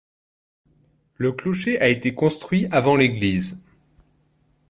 Le 1.13 1.31
clocher 1.31 1.79
a 1.79 1.87
été 1.87 2.15
construit 2.15 2.65
avant 2.71 2.95
l'église. 2.95 3.63